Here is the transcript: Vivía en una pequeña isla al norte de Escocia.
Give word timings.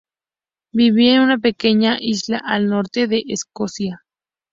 Vivía 0.73 1.13
en 1.17 1.21
una 1.21 1.37
pequeña 1.37 1.97
isla 1.99 2.41
al 2.43 2.65
norte 2.69 3.05
de 3.05 3.21
Escocia. 3.27 4.01